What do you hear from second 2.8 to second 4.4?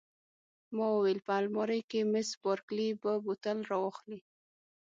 به بوتل را واخلي.